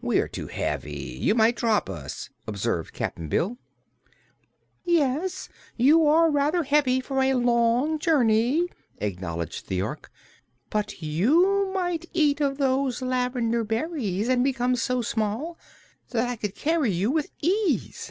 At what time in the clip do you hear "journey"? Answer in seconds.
8.00-8.68